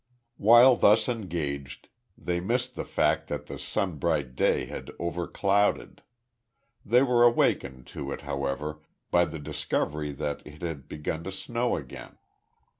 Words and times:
While 0.37 0.77
thus 0.77 1.07
engaged, 1.07 1.87
they 2.17 2.39
missed 2.39 2.73
the 2.73 2.85
fact 2.85 3.27
that 3.27 3.45
the 3.45 3.59
sun 3.59 3.97
bright 3.99 4.35
day 4.35 4.65
had 4.65 4.87
overclouded. 4.99 6.01
They 6.83 7.03
were 7.03 7.21
awakened 7.21 7.85
to 7.93 8.11
it, 8.11 8.21
however, 8.21 8.79
by 9.11 9.25
the 9.25 9.37
discovery 9.37 10.11
that 10.13 10.41
it 10.43 10.63
had 10.63 10.87
begun 10.87 11.23
to 11.25 11.31
snow 11.31 11.75
again. 11.75 12.17